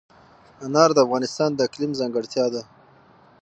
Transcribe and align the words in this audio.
انار 0.65 0.89
د 0.93 0.97
افغانستان 1.05 1.49
د 1.53 1.59
اقلیم 1.67 1.91
ځانګړتیا 1.99 2.45
ده. 2.53 2.61